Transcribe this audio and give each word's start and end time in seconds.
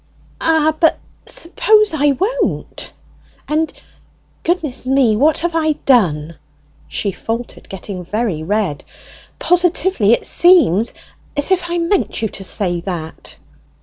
"Ah! 0.41 0.73
but 0.79 0.97
suppose 1.27 1.93
I 1.93 2.13
won't! 2.13 2.91
And, 3.47 3.71
goodness 4.43 4.87
me, 4.87 5.15
what 5.15 5.37
have 5.37 5.53
I 5.53 5.73
done!" 5.73 6.39
she 6.87 7.11
faltered, 7.11 7.69
getting 7.69 8.03
very 8.03 8.41
red. 8.41 8.83
"Positively, 9.37 10.13
it 10.13 10.25
seems 10.25 10.95
as 11.37 11.51
if 11.51 11.69
I 11.69 11.77
meant 11.77 12.19
you 12.19 12.29
to 12.29 12.43
say 12.43 12.79
that!" 12.81 13.37